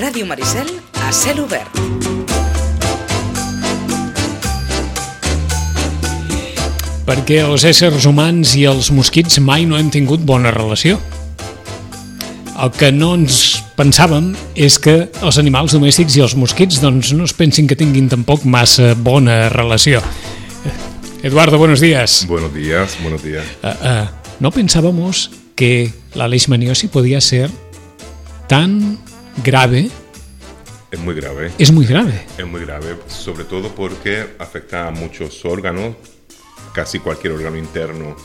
[0.00, 0.64] Ràdio Maricel
[0.96, 1.74] a cel obert.
[7.04, 10.96] Perquè els éssers humans i els mosquits mai no hem tingut bona relació.
[12.56, 17.28] El que no ens pensàvem és que els animals domèstics i els mosquits doncs, no
[17.28, 20.00] es pensin que tinguin tampoc massa bona relació.
[21.20, 22.24] Eduardo, buenos días.
[22.26, 23.44] Buenos días, buenos días.
[23.60, 24.08] Uh, uh,
[24.40, 27.50] no pensábamos que la leishmaniosis podía ser
[28.48, 29.09] tan
[29.44, 29.90] grave.
[30.90, 31.50] Es muy grave.
[31.58, 32.22] Es muy grave.
[32.36, 35.94] Es muy grave, sobre todo porque afecta a muchos órganos,
[36.74, 38.16] casi cualquier órgano interno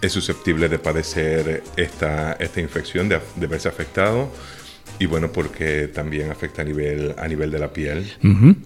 [0.00, 4.30] es susceptible de padecer esta, esta infección, de, de, verse afectado,
[4.98, 8.12] y bueno, porque también afecta a nivel, a nivel de la piel.
[8.22, 8.56] Uh -huh.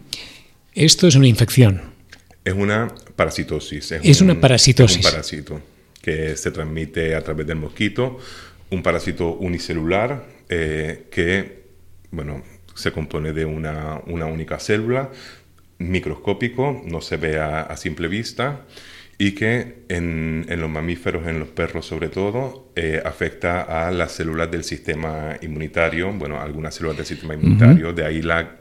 [0.74, 1.82] Esto es una infección.
[2.44, 3.92] Es una parasitosis.
[3.92, 4.98] Es, es un, una parasitosis.
[4.98, 5.60] Es un parásito
[6.02, 8.18] que se transmite a través del mosquito,
[8.70, 11.59] un parásito unicelular eh, que,
[12.10, 12.42] bueno,
[12.74, 15.10] se compone de una, una única célula,
[15.78, 18.66] microscópico, no se ve a, a simple vista
[19.20, 24.12] y que en, en, los mamíferos, en los perros sobre todo, eh, afecta a las
[24.12, 27.94] células del sistema inmunitario, bueno, algunas células del sistema inmunitario, uh -huh.
[27.94, 28.56] de ahí la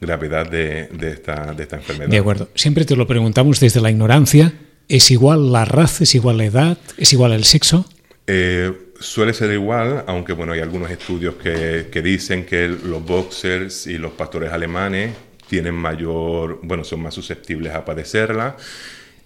[0.00, 2.10] gravedad de, de, esta, de esta enfermedad.
[2.10, 4.52] De acuerdo, siempre te lo preguntamos desde la ignorancia,
[4.88, 7.84] ¿es igual la raza, es igual la edad, es igual el sexo?
[8.28, 13.86] Eh, suele ser igual, aunque bueno, hay algunos estudios que, que dicen que los boxers
[13.86, 15.14] y los pastores alemanes
[15.48, 18.56] tienen mayor, bueno, son más susceptibles a padecerla.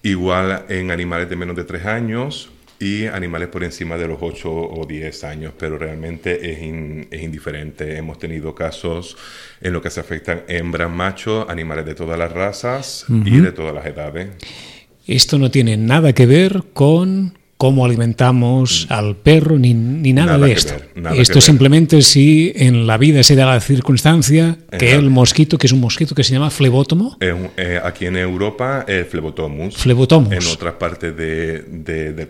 [0.03, 4.51] Igual en animales de menos de 3 años y animales por encima de los 8
[4.51, 7.97] o 10 años, pero realmente es, in, es, indiferente.
[7.97, 9.17] Hemos tenido casos
[9.61, 13.29] en los que se afectan hembras, machos, animales de todas las razas uh -huh.
[13.29, 14.31] y de todas las edades.
[15.07, 20.47] Esto no tiene nada que ver con cómo alimentamos al perro ni, ni nada, nada,
[20.47, 20.75] de esto.
[20.97, 25.69] Ver, esto simplemente si en la vida se da la circunstancia que el mosquito, que
[25.69, 27.17] es un mosquito que se llama flebótomo.
[27.21, 29.77] Eh, eh, aquí en Europa el flebotomus.
[29.77, 30.33] Flebotomus.
[30.33, 32.27] En otras partes de, de, de,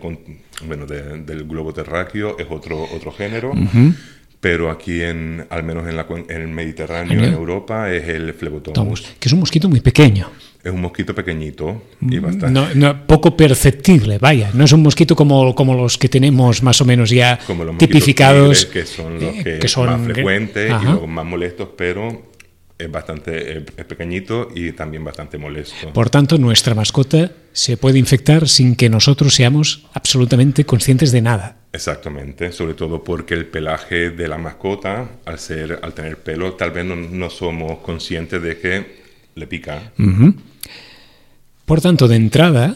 [0.67, 3.53] bueno, del globo terráqueo es otro, otro género.
[3.53, 3.95] Uh -huh.
[4.39, 9.01] Pero aquí, en, al menos en, la, en el Mediterráneo, en Europa, es el flebotomus.
[9.19, 10.29] Que es un mosquito muy pequeño.
[10.63, 12.51] Es un mosquito pequeñito y bastante.
[12.51, 14.49] No, no, poco perceptible, vaya.
[14.53, 17.77] No es un mosquito como, como los que tenemos más o menos ya como los
[17.77, 18.67] tipificados.
[18.67, 20.91] Tigres, que son los que, que son más frecuentes Ajá.
[20.91, 22.31] y los más molestos, pero
[22.77, 25.91] es bastante es pequeñito y también bastante molesto.
[25.93, 31.57] Por tanto, nuestra mascota se puede infectar sin que nosotros seamos absolutamente conscientes de nada.
[31.71, 36.71] Exactamente, sobre todo porque el pelaje de la mascota, al ser, al tener pelo, tal
[36.71, 39.03] vez no, no somos conscientes de que
[39.35, 39.91] le pica.
[39.97, 40.35] Uh -huh.
[41.65, 42.75] Por tanto, de entrada,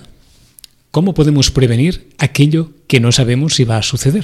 [0.91, 4.23] ¿cómo podemos prevenir aquello que no sabemos si va a suceder?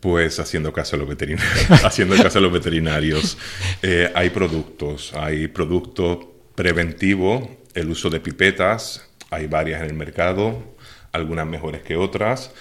[0.00, 1.70] Pues haciendo caso a los veterinarios.
[1.84, 3.36] haciendo caso a los veterinarios.
[3.82, 6.18] Eh, hay productos, hay productos
[6.54, 10.76] preventivos, el uso de pipetas, hay varias en el mercado,
[11.12, 12.52] algunas mejores que otras,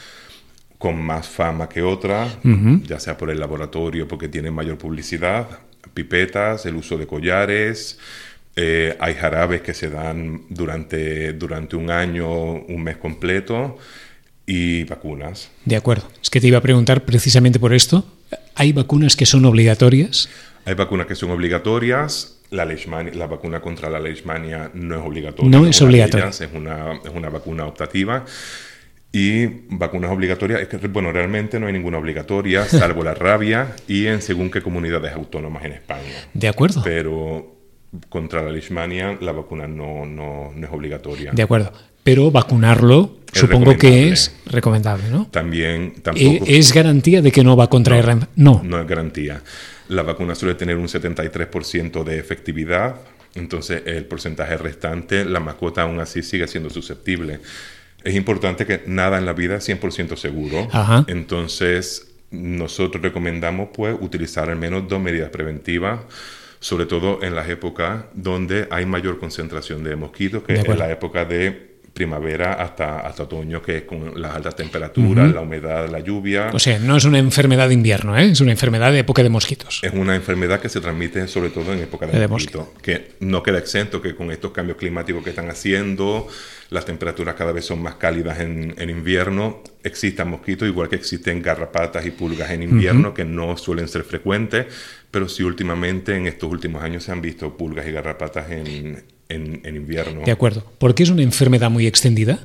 [0.77, 2.83] con más fama que otras, uh -huh.
[2.83, 5.47] ya sea por el laboratorio porque tienen mayor publicidad,
[5.93, 7.99] pipetas, el uso de collares,
[8.59, 13.77] eh, hay jarabes que se dan durante, durante un año, un mes completo
[14.47, 15.51] y vacunas.
[15.63, 16.07] De acuerdo.
[16.23, 18.03] Es que te iba a preguntar precisamente por esto.
[18.55, 20.27] ¿Hay vacunas que son obligatorias?
[20.65, 22.39] Hay vacunas que son obligatorias.
[22.49, 25.51] La, leishmania, la vacuna contra la leishmania no es obligatoria.
[25.51, 26.29] No es obligatoria.
[26.29, 28.25] Es una, es una vacuna optativa.
[29.11, 34.07] Y vacunas obligatorias, es que, bueno, realmente no hay ninguna obligatoria, salvo la rabia y
[34.07, 36.27] en según qué comunidades autónomas en España.
[36.33, 36.81] De acuerdo.
[36.83, 37.56] Pero
[38.09, 41.31] contra la leishmania la vacuna no, no, no es obligatoria.
[41.31, 41.71] De acuerdo.
[42.03, 45.27] Pero vacunarlo es supongo que es recomendable, ¿no?
[45.27, 48.15] También tampoco, ¿Es garantía de que no va a contraer?
[48.15, 48.61] No, no.
[48.63, 49.41] no es garantía.
[49.89, 52.95] La vacuna suele tener un 73% de efectividad,
[53.35, 57.39] entonces el porcentaje restante, la mascota aún así sigue siendo susceptible.
[58.03, 60.67] Es importante que nada en la vida es 100% seguro.
[60.71, 61.03] Ajá.
[61.07, 65.99] Entonces, nosotros recomendamos pues utilizar al menos dos medidas preventivas
[66.59, 71.25] sobre todo en las épocas donde hay mayor concentración de mosquitos, que es la época
[71.25, 75.33] de primavera hasta, hasta otoño, que es con las altas temperaturas, uh -huh.
[75.33, 76.51] la humedad, la lluvia.
[76.53, 78.29] O sea, no es una enfermedad de invierno, ¿eh?
[78.29, 79.79] es una enfermedad de época de mosquitos.
[79.81, 82.81] Es una enfermedad que se transmite sobre todo en época de, de mosquitos, mosquito.
[82.83, 86.27] que no queda exento que con estos cambios climáticos que están haciendo,
[86.69, 91.41] las temperaturas cada vez son más cálidas en, en invierno, existan mosquitos, igual que existen
[91.41, 93.15] garrapatas y pulgas en invierno, uh -huh.
[93.15, 94.67] que no suelen ser frecuentes,
[95.11, 99.61] pero sí últimamente, en estos últimos años, se han visto pulgas y garrapatas en, en,
[99.63, 100.21] en invierno.
[100.25, 100.63] De acuerdo.
[100.77, 102.39] ¿Por qué es una enfermedad muy extendida?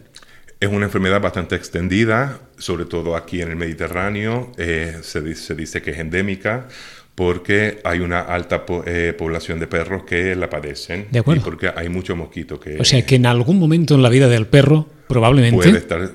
[0.60, 4.52] Es una enfermedad bastante extendida, sobre todo aquí en el Mediterráneo.
[4.58, 6.68] Eh, se, dice, se, dice, que es endémica
[7.16, 11.08] porque hay una alta po- eh, población de perros que la padecen.
[11.10, 11.42] De acuerdo.
[11.42, 14.28] Y porque hay mucho mosquito que O sea que en algún momento en la vida
[14.28, 16.10] del perro, probablemente, puede estar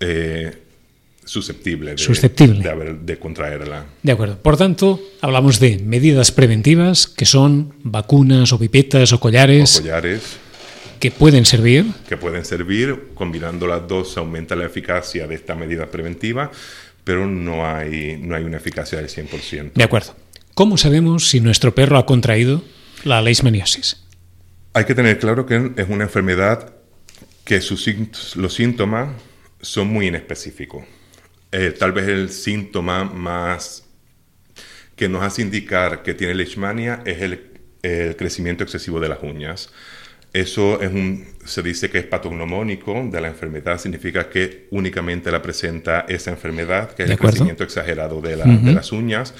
[0.00, 0.52] eh,
[1.24, 2.62] susceptible, de, Susceptible.
[2.62, 3.86] De, haber- de contraerla.
[4.02, 4.38] De acuerdo.
[4.42, 10.22] Por tanto, hablamos de medidas preventivas que son vacunas o pipetas o O collares collares
[11.00, 11.86] que pueden servir.
[12.08, 16.50] que pueden servir, combinando las dos aumenta la eficacia de esta medida preventiva,
[17.04, 19.72] pero no hay, no hay una eficacia del 100%.
[19.74, 20.14] De acuerdo.
[20.54, 22.62] ¿Cómo sabemos si nuestro perro ha contraído
[23.04, 24.02] la leishmaniasis?
[24.72, 26.72] Hay que tener claro que es una enfermedad
[27.44, 27.86] que sus,
[28.36, 29.08] los síntomas
[29.60, 30.84] son muy inespecíficos.
[31.56, 33.84] Eh, tal vez el síntoma más
[34.96, 37.32] que nos hace indicar que tiene leishmania es el,
[37.82, 39.70] el crecimiento excesivo de las uñas.
[40.32, 45.40] Eso es un, se dice que es patognomónico de la enfermedad, significa que únicamente la
[45.42, 49.32] presenta esa enfermedad, que es el crecimiento exagerado de, la- de las uñas.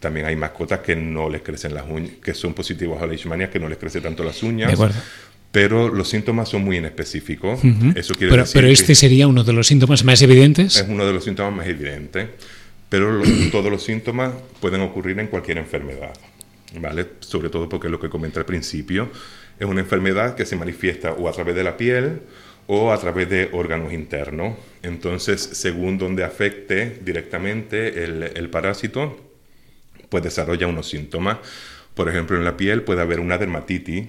[0.00, 3.50] También hay mascotas que no les crecen las uñas, que son positivos a la leishmania,
[3.50, 4.70] que no les crece tanto las uñas.
[4.94, 5.02] De.
[5.50, 7.60] Pero los síntomas son muy inespecíficos.
[7.94, 10.76] Eso quiere Pero, decir pero que este sería uno de los síntomas más evidentes.
[10.76, 12.28] es uno de los síntomas más evidentes.
[12.88, 13.22] Pero
[13.52, 16.12] todos los síntomas pueden ocurrir en cualquier enfermedad.
[16.78, 17.06] ¿Vale?
[17.20, 19.10] Sobre todo porque lo que comenté al principio
[19.58, 22.20] es una enfermedad que se manifiesta o a través de la piel
[22.66, 24.54] o a través de órganos internos.
[24.82, 29.18] Entonces, según donde afecte directamente el, el parásito,
[30.10, 31.38] pues desarrolla unos síntomas.
[31.94, 34.04] Por ejemplo, en la piel puede haber una dermatitis,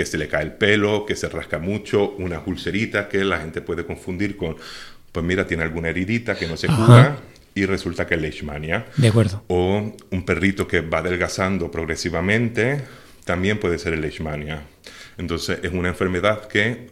[0.00, 3.60] que se le cae el pelo, que se rasca mucho, unas ulceritas que la gente
[3.60, 4.56] puede confundir con,
[5.12, 7.18] pues mira, tiene alguna heridita que no se cura
[7.54, 8.86] y resulta que es leishmania.
[8.96, 9.44] De acuerdo.
[9.48, 12.80] O un perrito que va adelgazando progresivamente,
[13.26, 14.62] también puede ser el leishmania.
[15.18, 16.88] Entonces, es una enfermedad que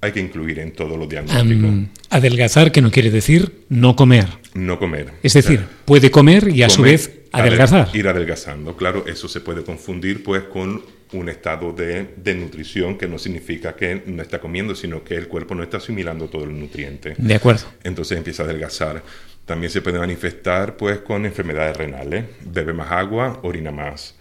[0.00, 1.64] hay que incluir en todos los diagnósticos.
[1.64, 4.26] Am, adelgazar, que no quiere decir no comer.
[4.54, 5.12] no comer.
[5.22, 7.86] Es decir, puede comer y a su vez adelgazar.
[7.88, 8.76] adel- Ir adelgazando.
[8.76, 10.82] Claro, eso se puede confundir pues con
[11.12, 15.26] un estado de, de nutrición que no significa que no está comiendo, sino que el
[15.28, 17.14] cuerpo no está asimilando todo el nutriente.
[17.16, 17.62] De acuerdo.
[17.84, 19.02] Entonces empieza a adelgazar.
[19.46, 22.24] También se puede manifestar pues con enfermedades renales.
[22.44, 24.14] Bebe más agua, orina más.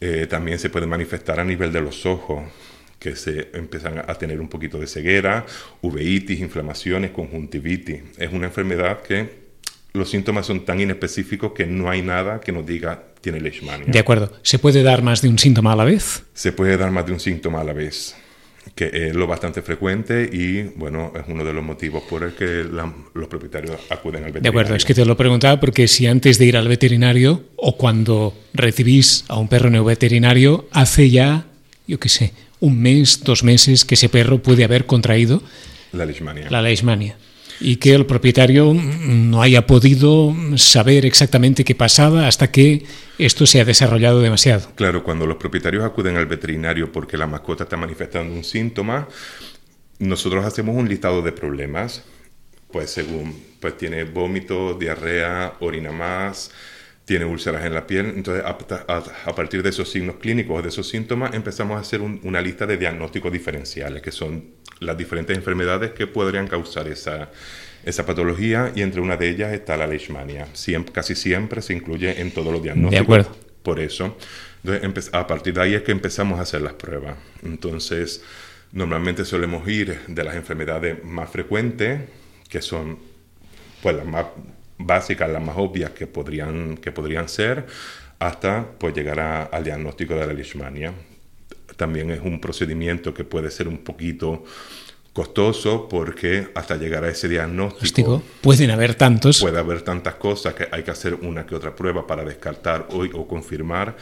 [0.00, 2.42] Eh, también se puede manifestar a nivel de los ojos,
[2.98, 5.44] que se empiezan a tener un poquito de ceguera,
[5.82, 8.02] uveitis, inflamaciones, conjuntivitis.
[8.18, 9.39] Es una enfermedad que
[9.92, 13.86] los síntomas son tan inespecíficos que no hay nada que nos diga tiene leishmania.
[13.88, 14.32] De acuerdo.
[14.42, 16.22] ¿Se puede dar más de un síntoma a la vez?
[16.32, 18.14] Se puede dar más de un síntoma a la vez,
[18.74, 22.64] que es lo bastante frecuente y, bueno, es uno de los motivos por el que
[22.64, 24.42] la- los propietarios acuden al veterinario.
[24.42, 27.76] De acuerdo, es que te lo preguntaba porque si antes de ir al veterinario o
[27.76, 31.46] cuando recibís a un perro neoveterinario, hace ya,
[31.86, 35.42] yo qué sé, un mes, dos meses que ese perro puede haber contraído
[35.92, 36.48] La leishmania.
[36.50, 37.16] la leishmania
[37.60, 42.84] y que el propietario no haya podido saber exactamente qué pasaba hasta que
[43.18, 44.70] esto se ha desarrollado demasiado.
[44.74, 49.08] Claro, cuando los propietarios acuden al veterinario porque la mascota está manifestando un síntoma,
[49.98, 52.02] nosotros hacemos un listado de problemas,
[52.72, 56.50] pues según, pues tiene vómito, diarrea, orina más,
[57.10, 60.68] tiene úlceras en la piel, entonces a, a- a partir de esos signos clínicos, de
[60.68, 64.44] esos síntomas, empezamos a hacer un- una lista de diagnósticos diferenciales, que son
[64.78, 67.28] las diferentes enfermedades que podrían causar esa,
[67.84, 70.46] esa patología, y entre una de ellas está la leishmania.
[70.52, 73.02] Siempre, casi siempre se incluye en todos los diagnósticos.
[73.02, 73.36] acuerdo.
[73.64, 74.16] Por eso,
[74.62, 77.16] entonces, a partir de ahí es que empezamos a hacer las pruebas.
[77.42, 78.22] Entonces,
[78.70, 82.02] normalmente solemos ir de las enfermedades más frecuentes,
[82.48, 83.00] que son
[83.82, 84.26] pues las más
[84.86, 87.66] básicas, las más obvias que podrían, que podrían ser,
[88.18, 90.92] hasta pues llegar a- al diagnóstico de la leishmania.
[91.76, 94.44] También es un procedimiento que puede ser un poquito
[95.12, 99.40] costoso porque hasta llegar a ese diagnóstico pueden haber tantos.
[99.40, 103.02] puede haber tantas cosas que hay que hacer una que otra prueba para descartar o,
[103.04, 103.96] o confirmar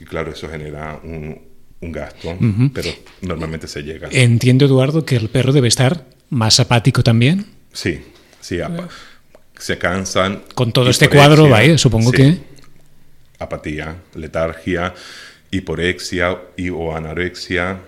[0.00, 1.38] y claro, eso genera un,
[1.80, 2.36] un gasto,
[2.72, 2.88] pero
[3.20, 4.08] normalmente se llega.
[4.10, 7.44] Entiendo, Eduardo, que el perro debe estar más apático también.
[7.72, 8.00] Sí,
[8.40, 8.88] sí, apa-
[9.64, 10.42] se cansan.
[10.54, 12.38] Con todo este cuadro, vaya, supongo sí, que-
[13.38, 14.92] Apatía, letargia,
[15.50, 17.78] hiporexia y, o anorexia.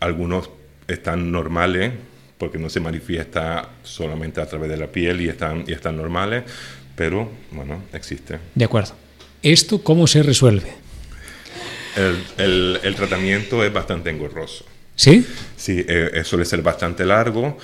[0.00, 0.48] Algunos
[0.88, 1.92] están normales
[2.38, 6.44] porque no se manifiesta solamente a través de la piel y están, y están normales,
[6.96, 8.38] pero bueno, existe.
[8.54, 8.92] De acuerdo.
[9.42, 10.72] ¿Esto cómo se resuelve?
[11.96, 14.64] El, el- el tratamiento es bastante engorroso.
[14.96, 15.26] ¿Sí?
[15.56, 17.58] Sí, eh, eh, suele ser bastante largo,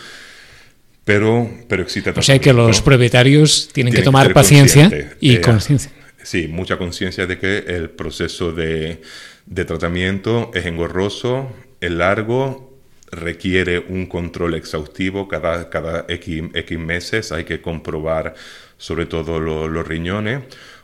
[1.06, 2.84] pero, pero existe O sea que los tratamiento.
[2.84, 5.92] propietarios tienen que Tienen tomar ser paciencia y Eh, conciencia.
[6.24, 9.00] Sí, mucha conciencia de que el proceso de,
[9.46, 11.48] de tratamiento es engorroso,
[11.80, 12.76] es largo,
[13.12, 18.34] requiere un control exhaustivo cada, cada X, X meses, hay que comprobar
[18.76, 20.40] sobre todo lo- los riñones,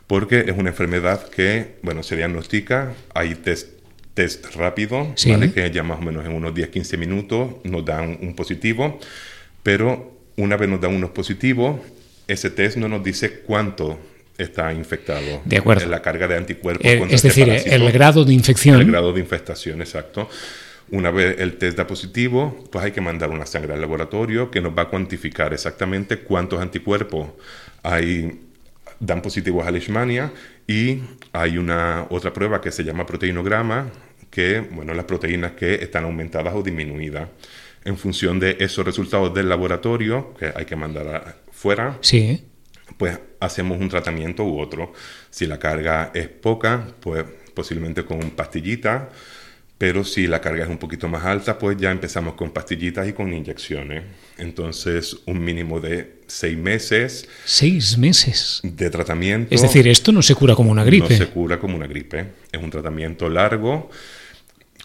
[0.07, 3.67] porque es una enfermedad que, bueno, se diagnostica, hay test,
[4.13, 5.31] test rápido, Sí.
[5.31, 5.51] ¿vale?
[5.51, 8.97] que ya más o menos en unos 10-15 minutos nos dan un positivo,
[9.63, 11.79] pero una vez nos dan unos positivos,
[12.27, 13.99] ese test no nos dice cuánto
[14.37, 15.41] está infectado.
[15.45, 15.87] De acuerdo.
[15.87, 16.85] La carga de anticuerpos.
[16.85, 17.75] Eh, contra es decir, parásito.
[17.75, 18.79] el grado de infección.
[18.79, 20.29] El grado de infestación, exacto.
[20.91, 24.61] Una vez el test da positivo, pues hay que mandar una sangre al laboratorio que
[24.61, 27.29] nos va a cuantificar exactamente cuántos anticuerpos
[27.83, 28.41] hay,
[28.99, 30.31] dan positivos a Leishmania
[30.67, 30.99] y
[31.31, 33.87] hay una otra prueba que se llama proteinograma,
[34.29, 37.29] que, bueno, las proteínas que están aumentadas o disminuidas.
[37.85, 42.43] En función de esos resultados del laboratorio, que hay que mandar a- fuera, Sí.
[42.97, 44.93] pues hacemos un tratamiento u otro.
[45.29, 49.09] Si la carga es poca, pues posiblemente con pastillita,
[49.77, 53.11] pero si la carga es un poquito más alta, pues ya empezamos con pastillitas y
[53.13, 54.03] con inyecciones.
[54.37, 58.61] Entonces, un mínimo de seis meses Seis meses.
[58.63, 59.53] de tratamiento.
[59.53, 61.09] Es decir, esto no se cura como una gripe.
[61.09, 62.27] No se cura como una gripe.
[62.51, 63.89] Es un tratamiento largo,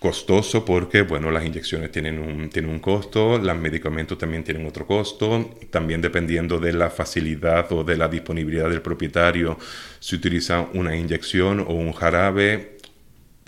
[0.00, 4.86] costoso, porque bueno, las inyecciones tienen un, tienen un costo, los medicamentos también tienen otro
[4.86, 5.50] costo.
[5.70, 9.58] También dependiendo de la facilidad o de la disponibilidad del propietario,
[9.98, 12.76] se utiliza una inyección o un jarabe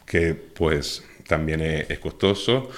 [0.07, 2.71] que pues también es, costoso.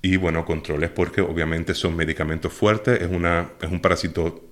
[0.00, 4.44] Y bueno, controles porque obviamente son medicamentos fuertes, es, una, es un parásito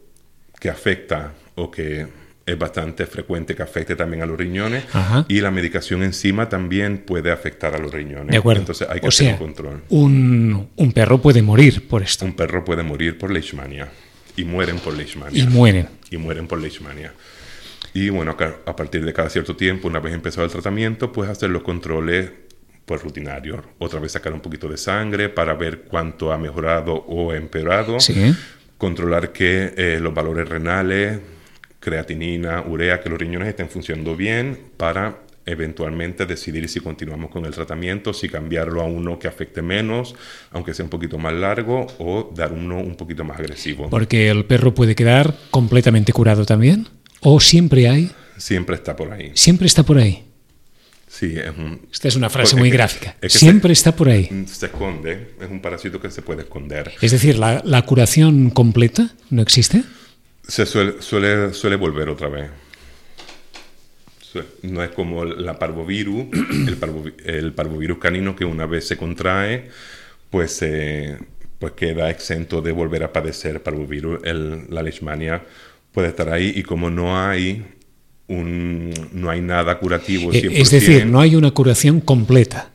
[0.58, 2.08] que afecta o que
[2.46, 5.24] es bastante frecuente que afecte también a los riñones Ajá.
[5.28, 8.28] y la medicación encima también puede afectar a los riñones.
[8.28, 8.60] De acuerdo.
[8.60, 9.82] Entonces hay que o hacer sea, un control.
[9.88, 12.24] Un, un perro puede morir por esto.
[12.24, 13.88] Un perro puede morir por leishmania
[14.36, 15.42] y mueren por leishmania.
[15.42, 15.88] Y mueren.
[16.08, 17.12] Y mueren por leishmania.
[17.92, 18.36] Y bueno,
[18.66, 22.30] a partir de cada cierto tiempo, una vez empezado el tratamiento, pues hacer los controles
[22.84, 23.60] pues rutinarios.
[23.78, 27.98] Otra vez sacar un poquito de sangre para ver cuánto ha mejorado o empeorado.
[27.98, 28.36] Sí.
[28.78, 31.18] Controlar que eh, los valores renales,
[31.90, 37.52] creatinina, urea, que los riñones estén funcionando bien para eventualmente decidir si continuamos con el
[37.52, 40.16] tratamiento, si cambiarlo a uno que afecte menos,
[40.50, 43.88] aunque sea un poquito más largo, o dar uno un poquito más agresivo.
[43.88, 46.88] Porque el perro puede quedar completamente curado también.
[47.20, 49.30] O siempre hay, Siempre está por ahí.
[49.34, 50.24] siempre está por ahí.
[51.08, 51.80] Sí, es un...
[51.92, 53.16] Esta es una frase muy es que- gráfica.
[53.22, 54.24] es que Siempre está por ahí.
[54.48, 56.92] se, se esconde, es un parásito que se puede esconder.
[57.00, 59.84] Es decir, la, la curación completa no existe.
[60.46, 62.50] Se suele, suele, suele volver otra vez.
[64.62, 66.26] No es como la parvovirus,
[66.68, 69.68] el, parvovi- el parvovirus canino que una vez se contrae,
[70.28, 71.16] pues, eh,
[71.58, 74.20] pues queda exento de volver a padecer parvovirus.
[74.24, 75.42] El- la leishmania
[75.90, 77.64] puede estar ahí y como no hay,
[78.28, 80.30] un, no hay nada curativo.
[80.32, 82.70] Eh, 100%, Es decir, no hay una curación completa.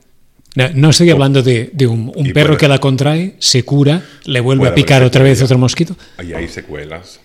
[0.55, 4.03] No, no estoy hablando de, de un, un perro puede- que la contrae, se cura,
[4.25, 5.95] le vuelve a picar otra vez otro mosquito.
[6.17, 7.19] Ahí hay secuelas.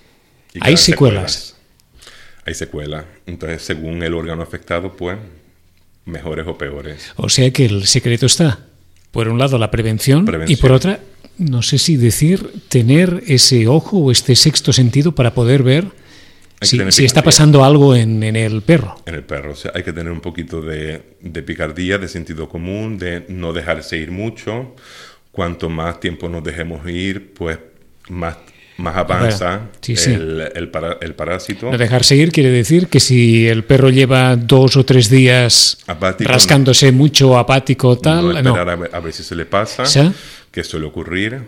[0.56, 1.56] Y Hay secuelas.
[2.44, 3.04] Hay secuelas.
[3.26, 5.18] Entonces, según el órgano afectado, pues,
[6.04, 7.12] mejores o peores.
[7.16, 8.60] O sea que el secreto está,
[9.10, 11.00] por un lado, la prevención, y por otra,
[11.38, 15.86] no sé si decir, tener ese ojo o este sexto sentido para poder ver
[16.62, 18.96] si, si está pasando algo en, en el perro.
[19.04, 22.48] En el perro, o sea, hay que tener un poquito de, de picardía, de sentido
[22.48, 24.74] común, de no dejarse ir mucho.
[25.32, 27.58] Cuanto más tiempo nos dejemos ir, pues
[28.08, 28.38] más,
[28.78, 30.12] más avanza sí, sí.
[30.12, 31.70] El, el para- el parásito.
[31.70, 36.30] No dejarse ir quiere decir que si el perro lleva dos o tres días Apático,
[36.30, 38.38] rascándose mucho, apático, tal, no no.
[38.50, 40.00] esperar a, ver, a ver si se le pasa, ¿Sí?
[40.50, 41.40] que suele ocurrir,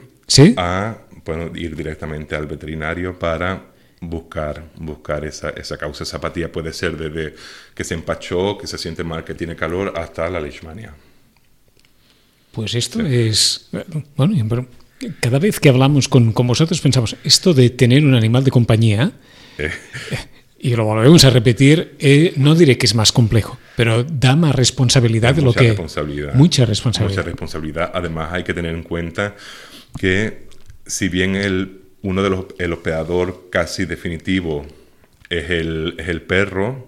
[0.56, 3.62] a bueno, ir directamente al veterinario para
[4.00, 6.04] buscar, buscar esa, esa causa.
[6.04, 7.34] Esa apatía puede ser desde
[7.74, 10.94] que se empachó, que se siente mal, que tiene calor, hasta la leishmania.
[12.52, 13.68] Pues esto es.
[14.16, 14.34] Bueno,
[15.20, 19.12] cada vez que hablamos con, con vosotros pensamos, esto de tener un animal de compañía,
[19.58, 19.70] Eh,
[20.60, 24.54] y lo volvemos a repetir, eh, no diré que es más complejo, pero da más
[24.54, 25.68] responsabilidad de lo mucha que.
[25.68, 26.34] responsabilidad.
[26.34, 27.16] Mucha responsabilidad.
[27.16, 27.90] Mucha responsabilidad.
[27.94, 29.36] Además, hay que tener en cuenta
[29.98, 30.48] que
[30.86, 34.66] si bien el, uno de los, el hospedador casi definitivo
[35.30, 36.87] es el, es el perro,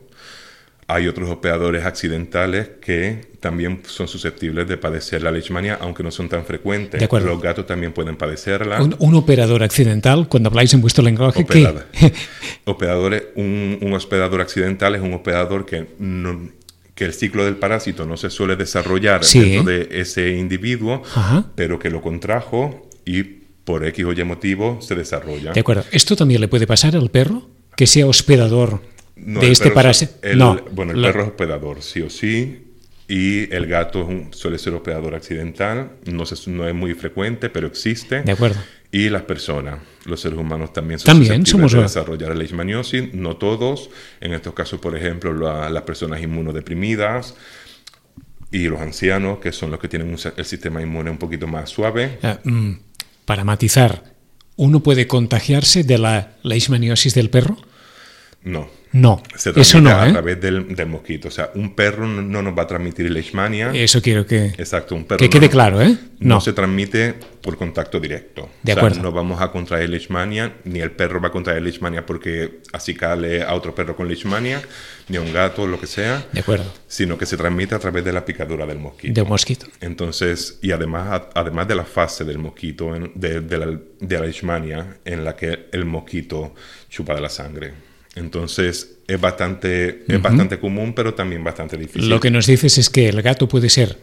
[0.93, 6.29] hay otros hospedadores accidentales que también son susceptibles de padecer la leishmania, aunque no son
[6.29, 6.99] tan frecuentes.
[6.99, 7.29] De acuerdo.
[7.29, 8.83] Los gatos también pueden padecerla.
[8.83, 11.65] Un, un operador accidental, cuando habláis en vuestro lenguaje, ¿qué?
[11.65, 11.87] Hospedador.
[12.65, 16.51] Hospedadores, un, un hospedador accidental es un hospedador que, no-
[16.95, 19.41] que el ciclo del parásito no se suele desarrollar Sí.
[19.41, 21.47] dentro de ese individuo, Ajá.
[21.55, 23.23] pero que lo contrajo y
[23.65, 25.53] por X o Y motivo se desarrolla.
[25.53, 25.85] De acuerdo.
[25.93, 27.49] ¿Esto también le puede pasar al perro?
[27.77, 28.83] Que sea hospedador
[29.25, 30.15] No, de este parásito.
[30.37, 30.59] No.
[30.73, 32.67] Bueno, el la- perro es hospedador, sí o sí.
[33.09, 35.93] Y el gato es un- suele ser hospedador accidental.
[36.07, 38.23] No, se- no es muy frecuente, pero existe.
[38.23, 38.59] De acuerdo.
[38.93, 39.79] y las personas.
[40.05, 43.89] Los seres humanos también son También somos- de desarrollar leishmaniosis, no todos.
[44.21, 47.37] En estos casos, por ejemplo, la- las personas inmunodeprimidas
[48.51, 51.71] y los ancianos, que son los que tienen un el sistema inmune un poquito más
[51.71, 52.19] suave.
[52.43, 52.73] Mm,
[53.27, 54.03] para matizar,
[54.57, 57.57] ¿uno puede contagiarse de la leishmaniosis del perro?
[58.43, 58.69] No.
[58.93, 60.13] No, Se eso no, a ¿eh?
[60.13, 61.29] través del, del mosquito.
[61.29, 63.71] O sea, un perro no, no nos va a transmitir leishmania.
[63.73, 65.19] Eso quiero que, Exacto, un perro.
[65.19, 65.97] que no- quede claro, ¿eh?
[66.19, 66.35] No.
[66.35, 66.41] No.
[66.41, 68.51] se transmite por contacto directo.
[68.65, 69.03] De O sea, acuerdo.
[69.03, 73.55] no vamos a contraer leishmania, ni el perro va a contraer leishmania porque acicale a
[73.55, 74.61] otro perro con leishmania,
[75.09, 78.05] ni a un gato, lo que sea, De acuerdo, sino que se transmite a través
[78.05, 79.15] de la picadura del mosquito.
[79.15, 79.67] de un mosquito.
[79.81, 83.67] Entonces, y además, además de la fase del mosquito, en- de, de la,
[84.01, 86.55] de la leishmania, en la que el mosquito
[86.89, 87.73] chupa de la sangre.
[88.17, 92.09] Entonces, es bastante, es bastante común, pero también bastante difícil.
[92.09, 93.99] Lo que nos dices es que el gato puede ser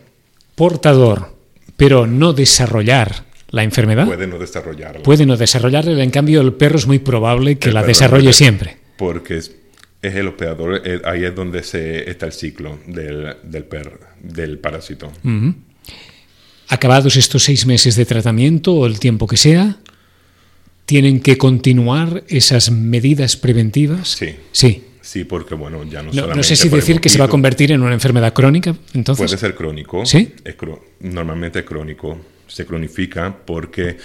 [0.55, 1.35] portador,
[1.75, 4.05] pero no desarrollar la enfermedad.
[4.05, 5.03] puede no desarrollarla.
[5.03, 8.35] Puede no desarrollarla, en cambio el perro es muy probable que El la desarrolle es-
[8.35, 8.77] siempre.
[8.97, 9.55] Porque es,
[10.01, 14.57] es el hospedador, eh, ahí es donde se, está el ciclo del, del perro, del
[14.59, 15.11] parásito.
[16.69, 19.77] Acabados estos seis meses de tratamiento o el tiempo que sea,
[20.87, 24.07] ¿tienen que continuar esas medidas preventivas?
[24.07, 24.35] Sí.
[24.51, 24.83] Sí.
[25.01, 27.27] Sí, porque bueno, ya no, No, solamente no sé si decir que se va a
[27.29, 29.25] convertir en una enfermedad crónica, entonces.
[29.25, 30.05] Puede ser crónico.
[30.05, 30.33] ¿Sí?
[30.43, 30.55] Es
[30.99, 32.19] normalmente es crónico.
[32.47, 33.97] Se cronifica porque,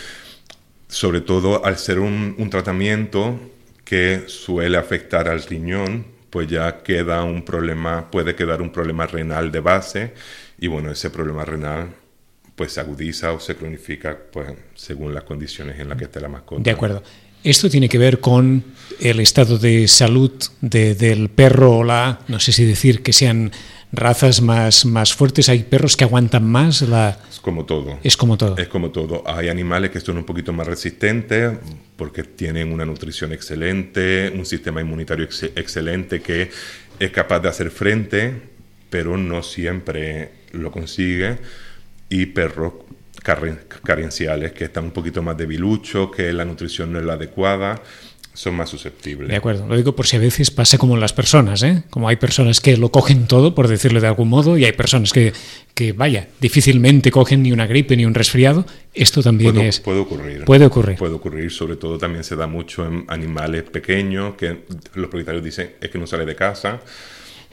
[0.88, 3.40] sobre todo al ser un, un tratamiento
[3.84, 9.52] que suele afectar al riñón, pues ya queda un problema, puede quedar un problema renal
[9.52, 10.14] de base
[10.58, 11.90] y bueno, ese problema renal
[12.56, 16.28] pues se agudiza o se cronifica pues según las condiciones en las que esté la
[16.28, 16.62] mascota.
[16.62, 17.02] De acuerdo.
[17.44, 18.62] ¿Esto tiene que ver con
[19.00, 20.30] el estado de salud
[20.60, 23.50] de- del perro o la, no sé si decir que sean
[23.90, 25.48] razas más, más fuertes?
[25.48, 26.82] ¿Hay perros que aguantan más?
[26.82, 27.98] La, Es como todo.
[28.04, 28.56] es como todo.
[28.58, 29.24] Es como todo.
[29.26, 31.58] Hay animales que son un poquito más resistentes
[31.96, 36.48] porque tienen una nutrición excelente, un sistema inmunitario ex- excelente que
[37.00, 38.34] es capaz de hacer frente,
[38.88, 41.38] pero no siempre lo consigue.
[42.12, 42.74] Y perros
[43.82, 47.80] carenciales que están un poquito más debiluchos, que la nutrición no es la adecuada,
[48.34, 49.28] son más susceptibles.
[49.28, 51.84] De acuerdo, lo digo por si a veces pasa como en las personas, ¿eh?
[51.90, 55.12] Como hay personas que lo cogen todo, por decirlo de algún modo, y hay personas
[55.12, 55.32] que,
[55.74, 58.64] que vaya, difícilmente cogen ni una gripe ni un resfriado.
[58.94, 59.80] Esto también Puede, es...
[59.80, 60.44] puede ocurrir.
[60.44, 60.96] Puede ocurrir.
[60.98, 65.72] Puede ocurrir, sobre todo también se da mucho en animales pequeños que los propietarios dicen
[65.80, 66.80] es que no sale de casa,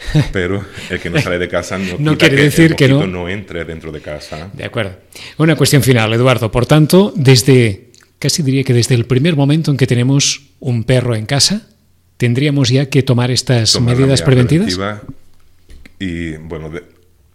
[0.31, 3.05] pero el que no sale de casa no, No quiere decir el que no.
[3.07, 4.49] no entre dentro de casa.
[4.53, 4.97] De acuerdo.
[5.38, 6.51] Una cuestión final, Eduardo.
[6.51, 11.15] Por tanto, desde, casi diría que desde el primer momento en que tenemos un perro
[11.15, 11.67] en casa,
[12.17, 14.73] tendríamos ya que tomar estas Tomar medidas medida preventivas.
[14.75, 15.01] preventiva
[15.99, 16.83] y bueno, de-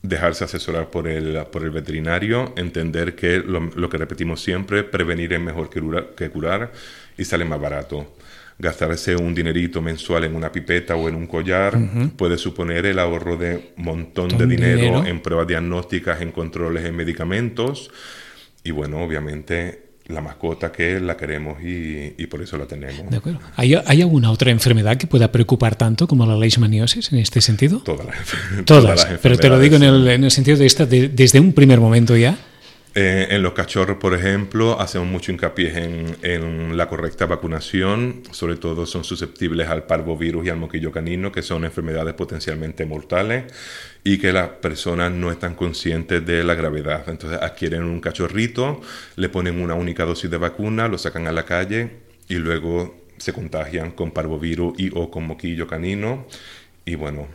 [0.02, 5.32] dejarse asesorar por el, por el veterinario, entender que lo, lo que repetimos siempre, prevenir
[5.32, 6.72] es mejor que curar, que curar
[7.16, 8.14] y sale más barato.
[8.58, 11.76] Gastarse un dinerito mensual en una pipeta o en un collar
[12.16, 15.04] puede suponer el ahorro de un montón de Montón de dinero, dinero.
[15.06, 17.90] en pruebas diagnósticas, en controles, en medicamentos.
[18.62, 23.10] Y bueno, obviamente la mascota que la queremos y, y por eso la tenemos.
[23.10, 23.40] De acuerdo.
[23.56, 27.80] ¿Hay, hay alguna otra enfermedad que pueda preocupar tanto como la leishmaniosis en este sentido?
[27.80, 28.16] Todas las,
[28.66, 30.08] Todas, las pero te lo digo en enfermedades.
[30.10, 32.38] el, en el sentido de esta, de- desde un primer momento ya.
[32.96, 38.22] Eh, en los cachorros, por ejemplo, hacemos mucho hincapié en, en la correcta vacunación.
[38.30, 43.52] Sobre todo son susceptibles al parvovirus y al moquillo canino, que son enfermedades potencialmente mortales
[44.04, 47.02] y que las personas no están conscientes de la gravedad.
[47.08, 48.80] Entonces adquieren un cachorrito,
[49.16, 51.90] le ponen una única dosis de vacuna, lo sacan a la calle
[52.28, 56.26] y luego se contagian con parvovirus y o con moquillo canino.
[56.84, 57.26] Y bueno,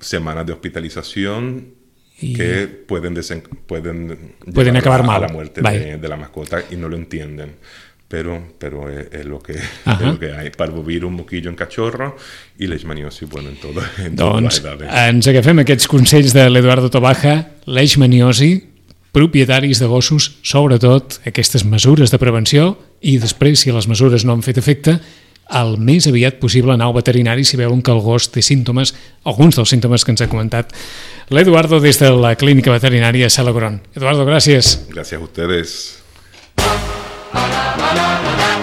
[0.00, 1.77] semanas de hospitalización
[2.20, 5.24] Y- que pueden, desen- pueden, Pueden acabar a- mal.
[5.24, 7.54] a la muerte de, de la mascota y no lo entienden.
[8.08, 9.52] Pero, pero es, es lo que,
[9.86, 10.48] es lo que hay.
[10.50, 12.16] Parvovirus, moquillo en cachorro
[12.58, 14.88] i leishmaniosi, bueno, en, todo, en Doncs edades.
[15.10, 18.64] ens agafem aquests consells de l'Eduardo Tobaja, leishmaniosi,
[19.12, 24.42] propietaris de gossos, sobretot aquestes mesures de prevenció i després, si les mesures no han
[24.44, 24.98] fet efecte,
[25.48, 28.92] el més aviat possible anar al veterinari si veuen que el gos té símptomes,
[29.24, 30.74] alguns dels símptomes que ens ha comentat
[31.30, 33.80] l'Eduardo des de la clínica veterinària Salagron.
[33.94, 34.86] Eduardo, gràcies.
[34.88, 35.98] Gracias a ustedes.
[36.56, 38.57] la la la la